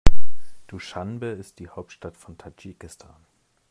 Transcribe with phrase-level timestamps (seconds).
[0.65, 3.15] Duschanbe ist die Hauptstadt von Tadschikistan.